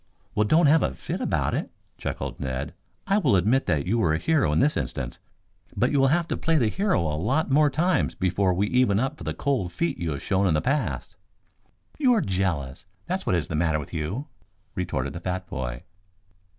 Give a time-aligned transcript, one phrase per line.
[0.33, 1.69] "Well, don't have a fit about it,"
[1.99, 2.73] chuckled Ned.
[3.05, 5.19] "I will admit that you were a hero in this instance,
[5.77, 8.99] but you will have to play the hero a lot more times before we even
[8.99, 11.15] up for the cold feet you have shown in the past."
[11.99, 14.25] "You're jealous that's what is the matter with you,"
[14.73, 15.83] retorted the fat boy.